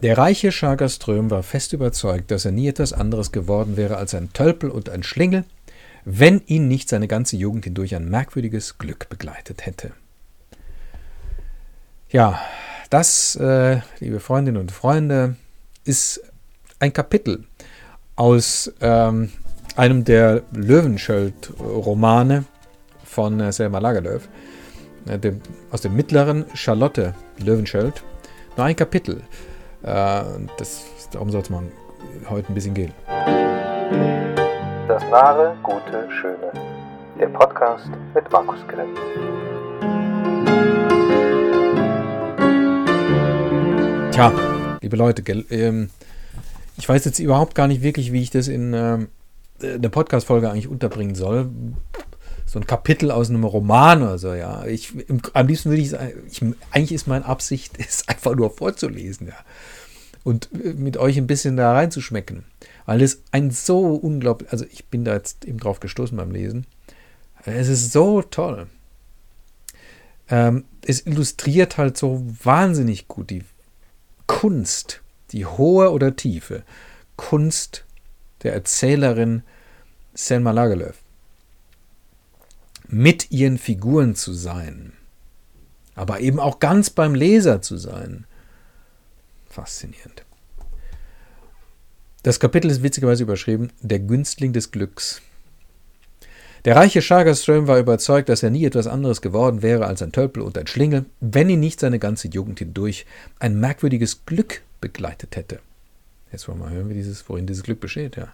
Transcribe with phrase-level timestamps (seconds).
[0.00, 4.32] Der reiche Schagerström war fest überzeugt, dass er nie etwas anderes geworden wäre als ein
[4.32, 5.44] Tölpel und ein Schlingel,
[6.04, 9.90] wenn ihn nicht seine ganze Jugend hindurch ein merkwürdiges Glück begleitet hätte.
[12.10, 12.40] Ja,
[12.90, 15.34] das, äh, liebe Freundinnen und Freunde,
[15.84, 16.20] ist
[16.78, 17.44] ein Kapitel
[18.14, 19.32] aus ähm,
[19.74, 22.44] einem der Löwenschöld-Romane
[23.04, 24.28] von äh, Selma Lagerlöf,
[25.08, 25.40] äh, dem,
[25.72, 28.04] aus dem mittleren Charlotte Löwenschöld.
[28.56, 29.22] Nur ein Kapitel.
[29.82, 30.22] Äh,
[30.56, 31.70] das, darum sollte man
[32.28, 32.92] heute ein bisschen gehen.
[34.88, 36.52] Das wahre, gute, schöne.
[37.20, 38.94] Der Podcast mit Markus Grimm.
[44.10, 44.32] Tja,
[44.80, 45.90] liebe Leute, ähm,
[46.76, 49.08] ich weiß jetzt überhaupt gar nicht wirklich, wie ich das in ähm,
[49.60, 51.50] der Podcast-Folge eigentlich unterbringen soll.
[52.48, 54.64] So ein Kapitel aus einem Roman oder so, ja.
[54.64, 54.94] Ich,
[55.34, 55.92] am liebsten würde ich,
[56.30, 59.36] ich, eigentlich ist meine Absicht, es einfach nur vorzulesen, ja.
[60.24, 62.44] Und äh, mit euch ein bisschen da reinzuschmecken.
[62.86, 66.66] Weil es ein so unglaublich, also ich bin da jetzt eben drauf gestoßen beim Lesen.
[67.44, 68.66] Es ist so toll.
[70.30, 73.44] Ähm, es illustriert halt so wahnsinnig gut die
[74.26, 76.62] Kunst, die hohe oder tiefe
[77.16, 77.84] Kunst
[78.42, 79.42] der Erzählerin
[80.14, 80.96] Selma Lagerlöf.
[82.90, 84.94] Mit ihren Figuren zu sein,
[85.94, 88.24] aber eben auch ganz beim Leser zu sein.
[89.50, 90.24] Faszinierend.
[92.22, 95.20] Das Kapitel ist witzigerweise überschrieben Der Günstling des Glücks.
[96.64, 100.42] Der reiche Schagerström war überzeugt, dass er nie etwas anderes geworden wäre als ein Tölpel
[100.42, 103.06] und ein Schlingel, wenn ihn nicht seine ganze Jugend hindurch
[103.38, 105.60] ein merkwürdiges Glück begleitet hätte.
[106.30, 108.28] Jetzt wollen wir mal hören, wie dieses, worin dieses Glück besteht, ja.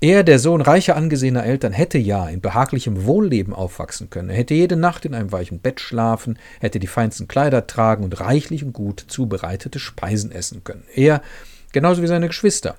[0.00, 4.28] Er, der Sohn reicher angesehener Eltern, hätte ja in behaglichem Wohlleben aufwachsen können.
[4.28, 8.20] Er hätte jede Nacht in einem weichen Bett schlafen, hätte die feinsten Kleider tragen und
[8.20, 10.84] reichlich und gut zubereitete Speisen essen können.
[10.94, 11.22] Er,
[11.72, 12.76] genauso wie seine Geschwister,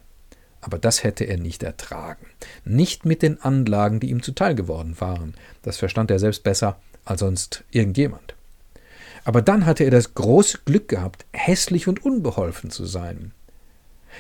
[0.62, 2.26] aber das hätte er nicht ertragen.
[2.64, 5.34] Nicht mit den Anlagen, die ihm zuteil geworden waren.
[5.62, 8.36] Das verstand er selbst besser als sonst irgendjemand.
[9.24, 13.34] Aber dann hatte er das große Glück gehabt, hässlich und unbeholfen zu sein.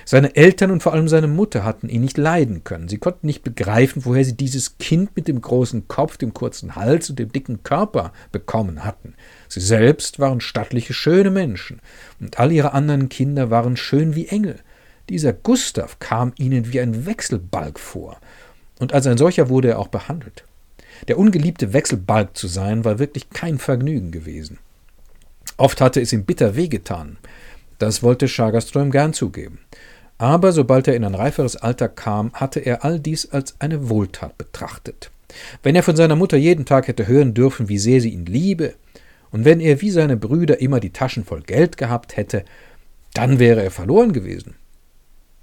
[0.05, 2.87] Seine Eltern und vor allem seine Mutter hatten ihn nicht leiden können.
[2.87, 7.09] Sie konnten nicht begreifen, woher sie dieses Kind mit dem großen Kopf, dem kurzen Hals
[7.09, 9.15] und dem dicken Körper bekommen hatten.
[9.47, 11.81] Sie selbst waren stattliche, schöne Menschen,
[12.19, 14.59] und all ihre anderen Kinder waren schön wie Engel.
[15.09, 18.17] Dieser Gustav kam ihnen wie ein Wechselbalg vor,
[18.79, 20.43] und als ein solcher wurde er auch behandelt.
[21.07, 24.57] Der ungeliebte Wechselbalg zu sein, war wirklich kein Vergnügen gewesen.
[25.57, 27.17] Oft hatte es ihm bitter wehgetan.
[27.79, 29.59] Das wollte Schagerström gern zugeben.
[30.17, 34.37] Aber sobald er in ein reiferes Alter kam, hatte er all dies als eine Wohltat
[34.37, 35.11] betrachtet.
[35.61, 38.73] Wenn er von seiner Mutter jeden Tag hätte hören dürfen, wie sehr sie ihn liebe,
[39.31, 42.45] und wenn er wie seine Brüder immer die Taschen voll Geld gehabt hätte,
[43.13, 44.55] dann wäre er verloren gewesen.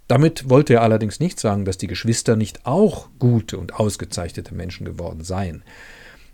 [0.08, 4.84] Damit wollte er allerdings nicht sagen, dass die Geschwister nicht auch gute und ausgezeichnete Menschen
[4.84, 5.62] geworden seien.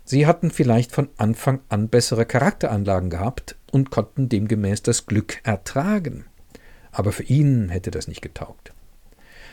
[0.03, 6.25] Sie hatten vielleicht von Anfang an bessere Charakteranlagen gehabt und konnten demgemäß das Glück ertragen.
[6.91, 8.73] Aber für ihn hätte das nicht getaugt.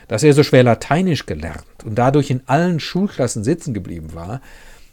[0.09, 4.41] Dass er so schwer Lateinisch gelernt und dadurch in allen Schulklassen sitzen geblieben war,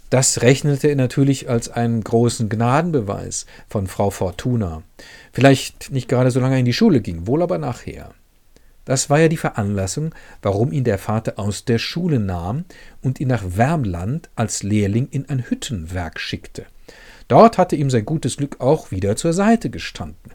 [0.10, 4.84] das rechnete er natürlich als einen großen Gnadenbeweis von Frau Fortuna.
[5.34, 8.14] Vielleicht nicht gerade so lange in die Schule ging, wohl aber nachher.
[8.86, 12.66] Das war ja die Veranlassung, warum ihn der Vater aus der Schule nahm
[13.02, 16.68] und ihn nach Wärmland als Lehrling in ein Hüttenwerk schickte.
[17.28, 20.32] Dort hatte ihm sein gutes Glück auch wieder zur Seite gestanden.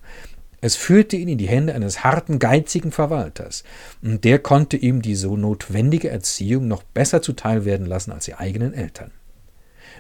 [0.61, 3.65] Es führte ihn in die Hände eines harten, geizigen Verwalters,
[4.03, 8.35] und der konnte ihm die so notwendige Erziehung noch besser zuteil werden lassen als die
[8.35, 9.13] eigenen Eltern.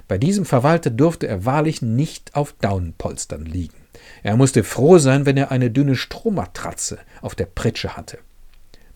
[0.06, 3.76] Bei diesem Verwalter durfte er wahrlich nicht auf Daunenpolstern liegen.
[4.22, 8.18] Er musste froh sein, wenn er eine dünne Strohmatratze auf der Pritsche hatte.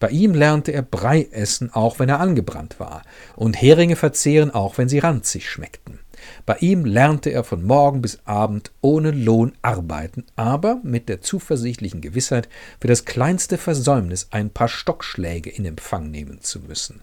[0.01, 3.03] Bei ihm lernte er Brei essen, auch wenn er angebrannt war,
[3.37, 6.01] und Heringe verzehren, auch wenn sie ranzig schmeckten.
[6.47, 12.01] Bei ihm lernte er von Morgen bis Abend ohne Lohn arbeiten, aber mit der zuversichtlichen
[12.01, 12.49] Gewissheit,
[12.81, 17.03] für das kleinste Versäumnis ein paar Stockschläge in Empfang nehmen zu müssen.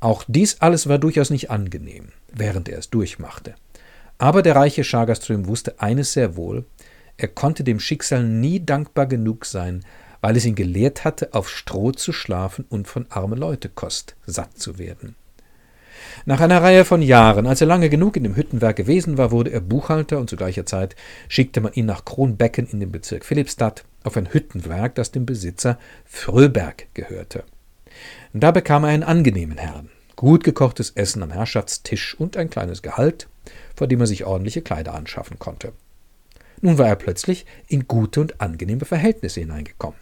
[0.00, 3.54] Auch dies alles war durchaus nicht angenehm, während er es durchmachte.
[4.18, 6.64] Aber der reiche Schagerström wusste eines sehr wohl,
[7.16, 9.84] er konnte dem Schicksal nie dankbar genug sein,
[10.20, 14.58] weil es ihn gelehrt hatte, auf Stroh zu schlafen und von arme Leute Kost satt
[14.58, 15.16] zu werden.
[16.24, 19.50] Nach einer Reihe von Jahren, als er lange genug in dem Hüttenwerk gewesen war, wurde
[19.50, 20.96] er Buchhalter und zu gleicher Zeit
[21.28, 25.78] schickte man ihn nach Kronbecken in den Bezirk Philippstadt auf ein Hüttenwerk, das dem Besitzer
[26.04, 27.44] Fröberg gehörte.
[28.32, 33.28] Da bekam er einen angenehmen Herrn, gut gekochtes Essen am Herrschaftstisch und ein kleines Gehalt,
[33.74, 35.72] vor dem er sich ordentliche Kleider anschaffen konnte.
[36.60, 39.98] Nun war er plötzlich in gute und angenehme Verhältnisse hineingekommen.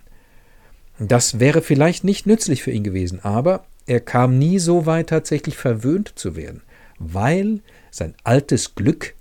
[0.99, 5.57] Das wäre vielleicht nicht nützlich für ihn gewesen, aber er kam nie so weit, tatsächlich
[5.57, 6.63] verwöhnt zu werden,
[6.99, 7.61] weil
[7.91, 9.15] sein altes Glück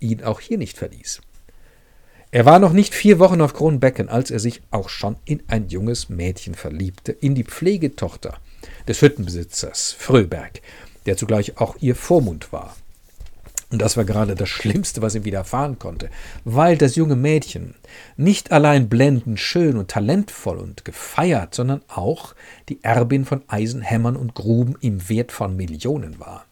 [0.00, 1.20] ihn auch hier nicht verließ.
[2.30, 5.68] Er war noch nicht vier Wochen auf Kronbecken, als er sich auch schon in ein
[5.68, 8.38] junges Mädchen verliebte, in die Pflegetochter
[8.88, 10.60] des Hüttenbesitzers Fröberg,
[11.06, 12.76] der zugleich auch ihr Vormund war.
[13.74, 16.08] Und das war gerade das Schlimmste, was ihm widerfahren konnte,
[16.44, 17.74] weil das junge Mädchen
[18.16, 22.36] nicht allein blendend schön und talentvoll und gefeiert, sondern auch
[22.68, 26.44] die Erbin von Eisenhämmern und Gruben im Wert von Millionen war.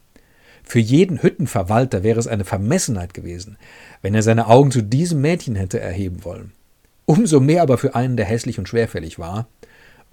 [0.64, 3.56] Für jeden Hüttenverwalter wäre es eine Vermessenheit gewesen,
[4.00, 6.50] wenn er seine Augen zu diesem Mädchen hätte erheben wollen.
[7.04, 9.46] Umso mehr aber für einen, der hässlich und schwerfällig war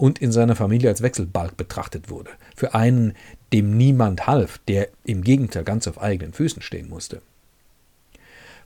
[0.00, 3.12] und in seiner Familie als Wechselbalg betrachtet wurde, für einen,
[3.52, 7.20] dem niemand half, der im Gegenteil ganz auf eigenen Füßen stehen musste.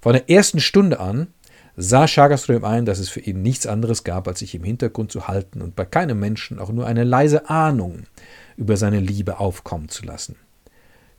[0.01, 1.27] Von der ersten Stunde an
[1.77, 5.27] sah Schagerström ein, dass es für ihn nichts anderes gab, als sich im Hintergrund zu
[5.27, 8.05] halten und bei keinem Menschen auch nur eine leise Ahnung
[8.57, 10.37] über seine Liebe aufkommen zu lassen.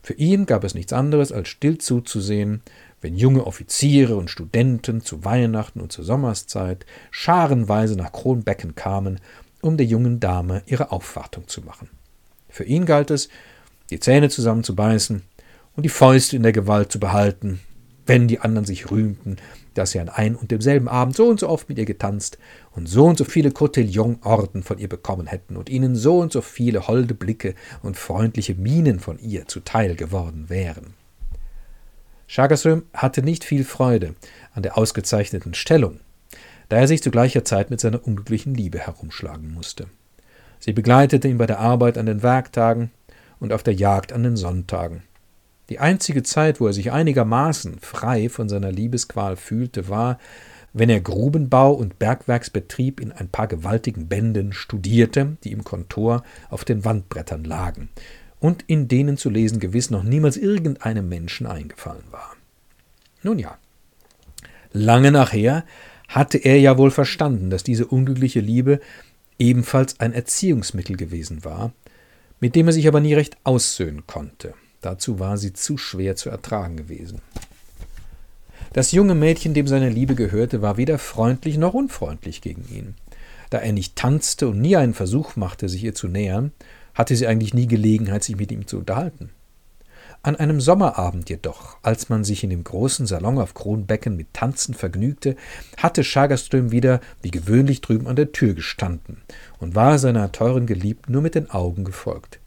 [0.02, 2.62] Für ihn gab es nichts anderes, als still zuzusehen,
[3.02, 9.20] wenn junge Offiziere und Studenten zu Weihnachten und zur Sommerszeit scharenweise nach Kronbecken kamen,
[9.66, 11.88] um der jungen Dame ihre Aufwartung zu machen.
[12.48, 13.28] Für ihn galt es,
[13.90, 15.22] die Zähne zusammenzubeißen
[15.74, 17.60] und die Fäuste in der Gewalt zu behalten,
[18.06, 19.36] wenn die anderen sich rühmten,
[19.74, 22.38] dass sie an ein und demselben Abend so und so oft mit ihr getanzt
[22.70, 26.40] und so und so viele Cotillon-Orden von ihr bekommen hätten und ihnen so und so
[26.40, 30.94] viele holde Blicke und freundliche Mienen von ihr zuteil geworden wären.
[32.28, 34.14] Schagerström hatte nicht viel Freude
[34.54, 36.00] an der ausgezeichneten Stellung,
[36.68, 39.86] da er sich zu gleicher Zeit mit seiner unglücklichen Liebe herumschlagen musste.
[40.58, 42.90] Sie begleitete ihn bei der Arbeit an den Werktagen
[43.40, 45.02] und auf der Jagd an den Sonntagen.
[45.68, 50.18] Die einzige Zeit, wo er sich einigermaßen frei von seiner Liebesqual fühlte, war,
[50.72, 56.64] wenn er Grubenbau und Bergwerksbetrieb in ein paar gewaltigen Bänden studierte, die im Kontor auf
[56.64, 57.88] den Wandbrettern lagen
[58.40, 62.36] und in denen zu lesen gewiss noch niemals irgendeinem Menschen eingefallen war.
[63.22, 63.56] Nun ja,
[64.72, 65.64] lange nachher
[66.08, 68.80] hatte er ja wohl verstanden, dass diese unglückliche Liebe
[69.38, 71.72] ebenfalls ein Erziehungsmittel gewesen war,
[72.40, 74.54] mit dem er sich aber nie recht aussöhnen konnte.
[74.80, 77.20] Dazu war sie zu schwer zu ertragen gewesen.
[78.72, 82.94] Das junge Mädchen, dem seine Liebe gehörte, war weder freundlich noch unfreundlich gegen ihn.
[83.50, 86.52] Da er nicht tanzte und nie einen Versuch machte, sich ihr zu nähern,
[86.94, 89.30] hatte sie eigentlich nie Gelegenheit, sich mit ihm zu unterhalten.
[90.26, 94.74] An einem Sommerabend jedoch, als man sich in dem großen Salon auf Kronbecken mit Tanzen
[94.74, 95.36] vergnügte,
[95.76, 99.18] hatte Schagerström wieder wie gewöhnlich drüben an der Tür gestanden
[99.60, 102.40] und war seiner teuren Geliebten nur mit den Augen gefolgt.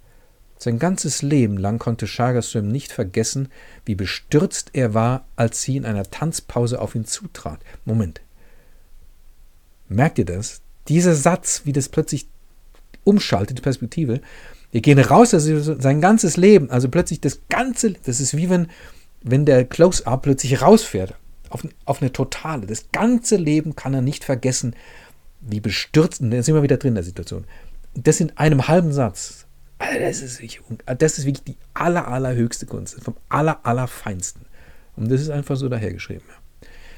[0.57, 3.47] Sein ganzes Leben lang konnte Schagerström nicht vergessen,
[3.85, 7.61] wie bestürzt er war, als sie in einer Tanzpause auf ihn zutrat.
[7.85, 8.19] Moment.
[9.87, 10.59] Merkt ihr das?
[10.89, 12.27] Dieser Satz, wie das plötzlich
[13.05, 14.19] umschaltet, die Perspektive,
[14.71, 18.67] wir gehen raus, also sein ganzes Leben, also plötzlich das ganze, das ist wie wenn,
[19.21, 21.15] wenn der Close-Up plötzlich rausfährt,
[21.49, 22.67] auf, auf eine Totale.
[22.67, 24.75] Das ganze Leben kann er nicht vergessen,
[25.41, 27.45] wie bestürzt, und da sind wir wieder drin in der Situation.
[27.95, 29.47] Das in einem halben Satz.
[29.79, 34.45] Also das ist wirklich, das ist wirklich die aller, allerhöchste Kunst, vom aller, allerfeinsten.
[34.95, 36.27] Und das ist einfach so dahergeschrieben.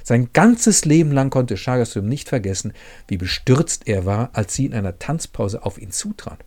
[0.04, 2.74] Sein ganzes Leben lang konnte Chagasum nicht vergessen,
[3.08, 6.40] wie bestürzt er war, als sie in einer Tanzpause auf ihn zutrat.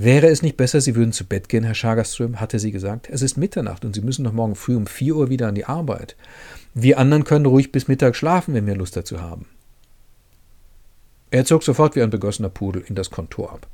[0.00, 3.08] Wäre es nicht besser, Sie würden zu Bett gehen, Herr Schagerström, hatte sie gesagt.
[3.10, 5.64] Es ist Mitternacht und Sie müssen doch morgen früh um vier Uhr wieder an die
[5.64, 6.14] Arbeit.
[6.72, 9.46] Wir anderen können ruhig bis Mittag schlafen, wenn wir Lust dazu haben.
[11.32, 13.66] Er zog sofort wie ein begossener Pudel in das Kontor ab.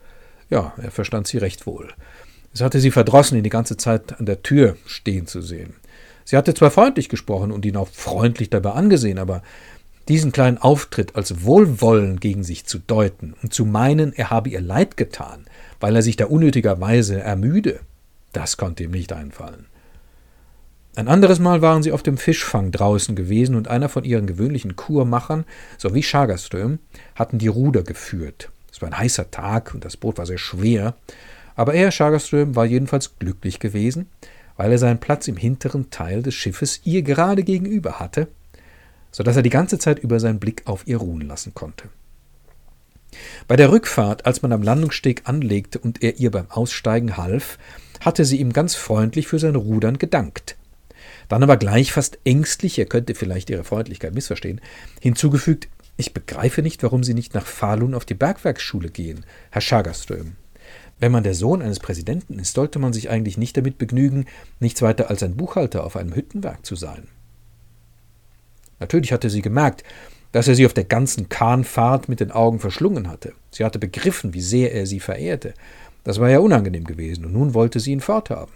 [0.49, 1.93] Ja, er verstand sie recht wohl.
[2.55, 5.75] Es hatte sie verdrossen, ihn die ganze Zeit an der Tür stehen zu sehen.
[6.25, 9.43] Sie hatte zwar freundlich gesprochen und ihn auch freundlich dabei angesehen, aber
[10.09, 14.61] diesen kleinen Auftritt als Wohlwollen gegen sich zu deuten und zu meinen, er habe ihr
[14.61, 15.47] Leid getan,
[15.81, 17.81] weil er sich da unnötigerweise ermüde,
[18.33, 19.67] das konnte ihm nicht einfallen.
[20.97, 24.77] Ein anderes Mal waren sie auf dem Fischfang draußen gewesen und einer von ihren gewöhnlichen
[24.77, 25.45] Kurmachern
[25.77, 26.79] sowie Schagerström
[27.17, 28.51] hatten die Ruder geführt.
[28.71, 30.95] Es war ein heißer Tag und das Boot war sehr schwer,
[31.57, 34.09] aber er, Schagerström, war jedenfalls glücklich gewesen,
[34.57, 38.29] weil er seinen Platz im hinteren Teil des Schiffes ihr gerade gegenüber hatte,
[39.15, 41.89] so dass er die ganze Zeit über seinen Blick auf ihr ruhen lassen konnte.
[43.47, 47.59] Bei der Rückfahrt, als man am Landungssteg anlegte und er ihr beim Aussteigen half,
[48.01, 50.57] hatte sie ihm ganz freundlich für sein Rudern gedankt.
[51.29, 54.61] Dann aber gleich fast ängstlich, er könnte vielleicht ihre Freundlichkeit missverstehen,
[55.01, 60.33] hinzugefügt, ich begreife nicht, warum Sie nicht nach Falun auf die Bergwerksschule gehen, Herr Schagerström.
[60.99, 64.27] Wenn man der Sohn eines Präsidenten ist, sollte man sich eigentlich nicht damit begnügen,
[64.59, 67.07] nichts weiter als ein Buchhalter auf einem Hüttenwerk zu sein.
[68.81, 69.85] Natürlich hatte sie gemerkt,
[70.33, 73.33] dass er sie auf der ganzen Kahnfahrt mit den Augen verschlungen hatte.
[73.51, 75.55] Sie hatte begriffen, wie sehr er sie verehrte.
[76.03, 78.53] Das war ja unangenehm gewesen, und nun wollte sie ihn forthaben.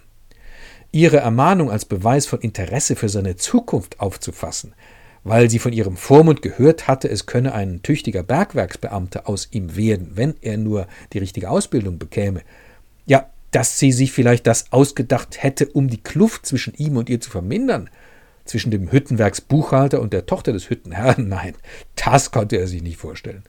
[0.90, 4.74] Ihre Ermahnung als Beweis von Interesse für seine Zukunft aufzufassen,
[5.22, 10.12] weil sie von ihrem Vormund gehört hatte, es könne ein tüchtiger Bergwerksbeamter aus ihm werden,
[10.14, 12.40] wenn er nur die richtige Ausbildung bekäme.
[13.06, 17.20] Ja, dass sie sich vielleicht das ausgedacht hätte, um die Kluft zwischen ihm und ihr
[17.20, 17.88] zu vermindern,
[18.48, 21.54] zwischen dem Hüttenwerksbuchhalter und der Tochter des Hüttenherrn, nein,
[21.94, 23.44] das konnte er sich nicht vorstellen.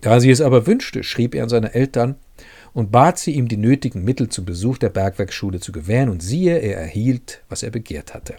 [0.00, 2.16] Da sie es aber wünschte, schrieb er an seine Eltern
[2.72, 6.58] und bat sie, ihm die nötigen Mittel zum Besuch der Bergwerksschule zu gewähren, und siehe,
[6.58, 8.34] er erhielt, was er begehrt hatte.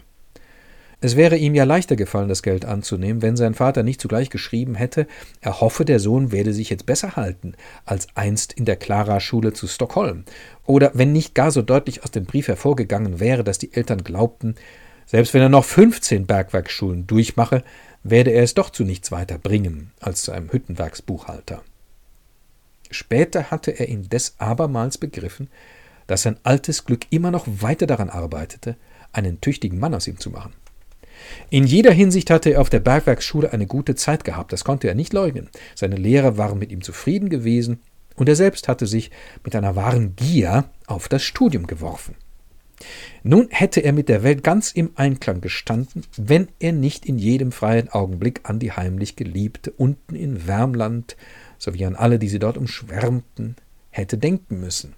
[1.00, 4.74] Es wäre ihm ja leichter gefallen, das Geld anzunehmen, wenn sein Vater nicht zugleich geschrieben
[4.74, 5.06] hätte,
[5.40, 9.66] er hoffe, der Sohn werde sich jetzt besser halten als einst in der Clara-Schule zu
[9.66, 10.24] Stockholm,
[10.64, 14.54] oder wenn nicht gar so deutlich aus dem Brief hervorgegangen wäre, dass die Eltern glaubten,
[15.06, 17.62] selbst wenn er noch 15 Bergwerksschulen durchmache,
[18.02, 21.62] werde er es doch zu nichts weiter bringen als zu einem Hüttenwerksbuchhalter.
[22.90, 25.48] Später hatte er indes abermals begriffen,
[26.06, 28.76] dass sein altes Glück immer noch weiter daran arbeitete,
[29.12, 30.52] einen tüchtigen Mann aus ihm zu machen.
[31.48, 34.94] In jeder Hinsicht hatte er auf der Bergwerksschule eine gute Zeit gehabt, das konnte er
[34.94, 35.48] nicht leugnen.
[35.74, 37.80] Seine Lehrer waren mit ihm zufrieden gewesen,
[38.16, 39.10] und er selbst hatte sich
[39.42, 42.14] mit einer wahren Gier auf das Studium geworfen.
[43.22, 47.52] Nun hätte er mit der Welt ganz im Einklang gestanden, wenn er nicht in jedem
[47.52, 51.16] freien Augenblick an die heimlich Geliebte unten in Wärmland
[51.58, 53.56] sowie an alle, die sie dort umschwärmten,
[53.90, 54.94] hätte denken müssen.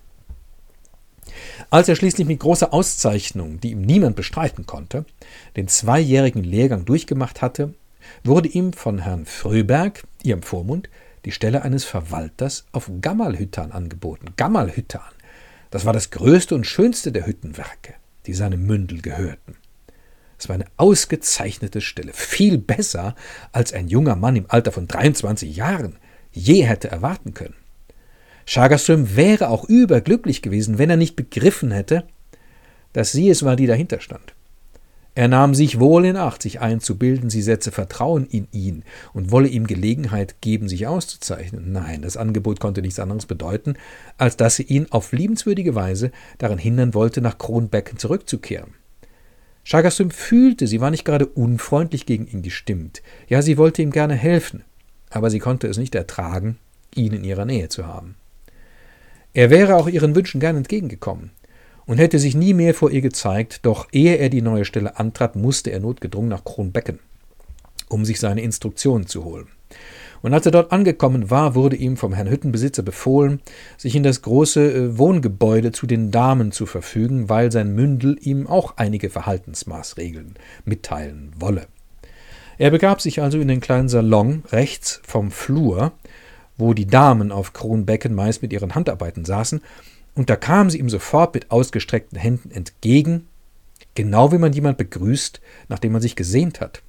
[1.71, 5.05] Als er schließlich mit großer Auszeichnung, die ihm niemand bestreiten konnte,
[5.57, 7.75] den zweijährigen Lehrgang durchgemacht hatte,
[8.25, 10.89] wurde ihm von Herrn Fröberg, ihrem Vormund,
[11.25, 14.29] die Stelle eines Verwalters auf Gammalhüttan angeboten.
[14.37, 15.13] Gammalhüttan,
[15.77, 17.93] das war das größte und schönste der Hüttenwerke,
[18.25, 19.57] die seinem Mündel gehörten.
[20.39, 23.15] Es war eine ausgezeichnete Stelle, viel besser,
[23.53, 25.99] als ein junger Mann im Alter von 23 Jahren
[26.33, 27.57] je hätte erwarten können.
[28.47, 32.05] Schagerström wäre auch überglücklich gewesen, wenn er nicht begriffen hätte,
[32.95, 34.35] dass sie es war, die dahinter stand.
[35.17, 39.49] Er nahm sich wohl in Acht, sich einzubilden, sie setze Vertrauen in ihn und wolle
[39.49, 41.73] ihm Gelegenheit geben, sich auszuzeichnen.
[41.73, 43.77] Nein, das Angebot konnte nichts anderes bedeuten,
[44.19, 48.75] als dass sie ihn auf liebenswürdige Weise daran hindern wollte, nach Kronbecken zurückzukehren.
[49.65, 53.03] Schagerström fühlte, sie war nicht gerade unfreundlich gegen ihn gestimmt.
[53.27, 54.65] Ja, sie wollte ihm gerne helfen,
[55.09, 56.59] aber sie konnte es nicht ertragen,
[56.95, 58.17] ihn in ihrer Nähe zu haben.
[59.33, 61.31] Er wäre auch ihren Wünschen gern entgegengekommen
[61.87, 65.37] und hätte sich nie mehr vor ihr gezeigt, doch ehe er die neue Stelle antrat,
[65.37, 66.99] musste er notgedrungen nach Kronbecken,
[67.89, 69.49] um sich seine Instruktionen zu holen.
[70.23, 73.41] Und als er dort angekommen war, wurde ihm vom Herrn Hüttenbesitzer befohlen,
[73.77, 78.47] sich in das große äh, Wohngebäude zu den Damen zu verfügen, weil sein Mündel ihm
[78.47, 81.67] auch einige Verhaltensmaßregeln mitteilen wolle.
[82.59, 85.93] Er begab sich also in den kleinen Salon rechts vom Flur,
[86.57, 89.61] wo die Damen auf Kronbecken meist mit ihren Handarbeiten saßen,
[90.17, 93.29] und da kam sie ihm sofort mit ausgestreckten Händen entgegen,
[93.95, 96.83] genau wie man jemand begrüßt, nachdem man sich gesehnt hat.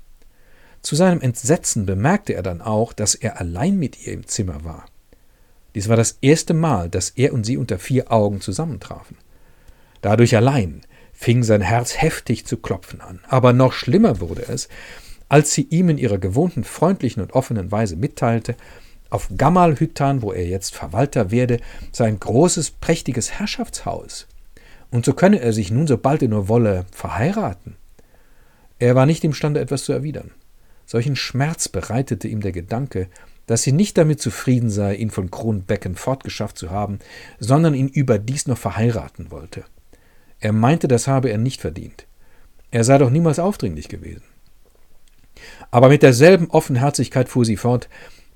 [0.81, 4.85] Zu seinem Entsetzen bemerkte er dann auch, dass er allein mit ihr im Zimmer war.
[5.75, 9.17] Dies war das erste Mal, dass er und sie unter vier Augen zusammentrafen.
[10.01, 10.81] Dadurch allein
[11.11, 13.19] fing sein Herz heftig zu klopfen an.
[13.27, 14.69] Aber noch schlimmer wurde es,
[15.29, 18.55] als sie ihm in ihrer gewohnten freundlichen und offenen Weise mitteilte,
[19.09, 21.59] auf Gammalhüttan, wo er jetzt Verwalter werde,
[21.91, 24.27] sein großes, prächtiges Herrschaftshaus.
[24.91, 27.75] Und so könne er sich nun, sobald er nur wolle, verheiraten.
[28.79, 30.31] Er war nicht imstande, etwas zu erwidern.
[30.85, 33.09] Solchen Schmerz bereitete ihm der Gedanke,
[33.47, 36.99] dass sie nicht damit zufrieden sei, ihn von Kronbecken fortgeschafft zu haben,
[37.39, 39.63] sondern ihn überdies noch verheiraten wollte.
[40.39, 42.05] Er meinte, das habe er nicht verdient.
[42.71, 44.23] Er sei doch niemals aufdringlich gewesen.
[45.71, 47.89] Aber mit derselben Offenherzigkeit fuhr sie fort,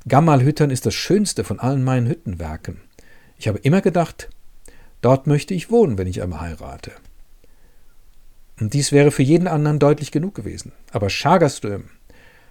[0.08, 2.82] Gammalhüttern ist das schönste von allen meinen Hüttenwerken.
[3.38, 4.30] Ich habe immer gedacht,
[5.02, 6.92] dort möchte ich wohnen, wenn ich einmal heirate.
[8.60, 10.72] Und dies wäre für jeden anderen deutlich genug gewesen.
[10.92, 11.86] Aber Schagerström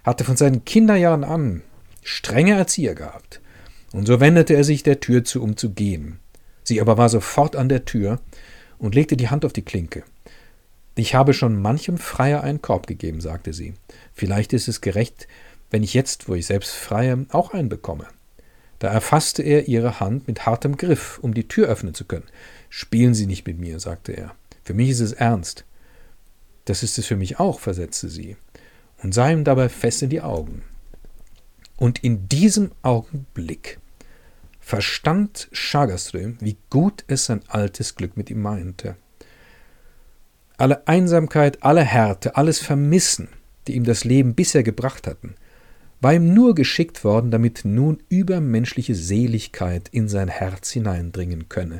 [0.03, 1.61] hatte von seinen Kinderjahren an
[2.03, 3.41] strenge Erzieher gehabt.
[3.93, 6.19] Und so wendete er sich der Tür zu, um zu gehen.
[6.63, 8.19] Sie aber war sofort an der Tür
[8.77, 10.03] und legte die Hand auf die Klinke.
[10.95, 13.73] Ich habe schon manchem Freier einen Korb gegeben, sagte sie.
[14.13, 15.27] Vielleicht ist es gerecht,
[15.71, 18.07] wenn ich jetzt, wo ich selbst freie, auch einen bekomme.
[18.79, 22.25] Da erfasste er ihre Hand mit hartem Griff, um die Tür öffnen zu können.
[22.69, 24.35] Spielen Sie nicht mit mir, sagte er.
[24.63, 25.65] Für mich ist es ernst.
[26.65, 28.37] Das ist es für mich auch, versetzte sie
[29.03, 30.63] und sah ihm dabei fest in die Augen.
[31.77, 33.79] Und in diesem Augenblick
[34.59, 38.95] verstand Schagerström, wie gut es sein altes Glück mit ihm meinte.
[40.57, 43.29] Alle Einsamkeit, alle Härte, alles Vermissen,
[43.67, 45.35] die ihm das Leben bisher gebracht hatten,
[46.01, 51.79] war ihm nur geschickt worden, damit nun übermenschliche Seligkeit in sein Herz hineindringen könne,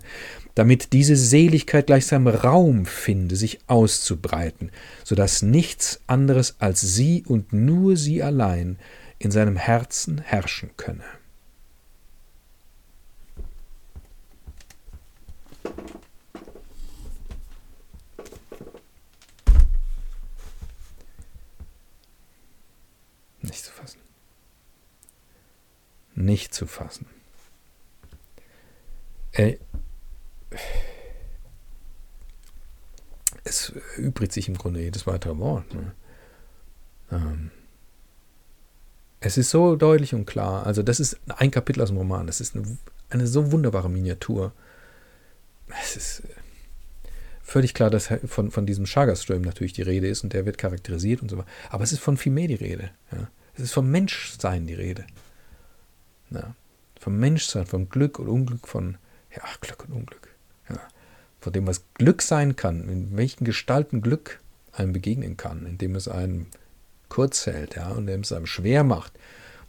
[0.53, 4.71] damit diese Seligkeit gleichsam Raum finde, sich auszubreiten,
[5.03, 8.77] so dass nichts anderes als sie und nur sie allein
[9.17, 11.03] in seinem Herzen herrschen könne.
[23.41, 23.99] Nicht zu fassen.
[26.21, 27.07] Nicht zu fassen.
[29.31, 29.57] Äh,
[33.43, 35.73] es übrigt sich im Grunde jedes weitere Wort.
[35.73, 35.93] Ne?
[37.11, 37.51] Ähm,
[39.19, 40.65] es ist so deutlich und klar.
[40.65, 42.27] Also, das ist ein Kapitel aus dem Roman.
[42.27, 42.77] Das ist eine,
[43.09, 44.53] eine so wunderbare Miniatur.
[45.81, 47.07] Es ist äh,
[47.41, 51.21] völlig klar, dass von, von diesem Chagas-Ström natürlich die Rede ist und der wird charakterisiert
[51.21, 51.49] und so weiter.
[51.69, 52.91] Aber es ist von viel mehr die Rede.
[53.11, 53.29] Ja?
[53.55, 55.05] Es ist vom Menschsein die Rede.
[56.31, 56.55] Ja?
[56.99, 58.97] Vom Menschsein, vom Glück und Unglück, von
[59.35, 60.29] ja, Glück und Unglück.
[60.69, 60.79] Ja?
[61.39, 64.39] Von dem, was Glück sein kann, in welchen Gestalten Glück
[64.71, 66.47] einem begegnen kann, indem es einen
[67.09, 69.13] kurz hält ja, und indem es einem schwer macht.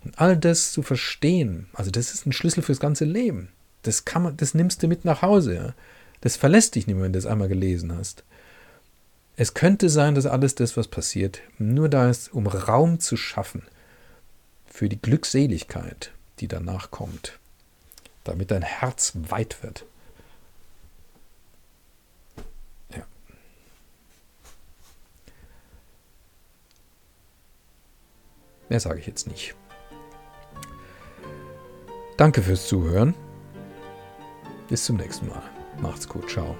[0.04, 3.49] Und all das zu verstehen, also das ist ein Schlüssel fürs ganze Leben.
[3.83, 5.54] Das, kann man, das nimmst du mit nach Hause.
[5.54, 5.75] Ja?
[6.21, 8.25] Das verlässt dich nicht mehr, wenn du es einmal gelesen hast.
[9.37, 13.62] Es könnte sein, dass alles das, was passiert, nur da ist, um Raum zu schaffen
[14.66, 17.38] für die Glückseligkeit, die danach kommt,
[18.25, 19.87] damit dein Herz weit wird.
[22.90, 23.06] Ja.
[28.68, 29.54] Mehr sage ich jetzt nicht.
[32.16, 33.14] Danke fürs Zuhören.
[34.68, 35.42] Bis zum nächsten Mal.
[35.80, 36.28] Macht's gut.
[36.28, 36.56] Ciao.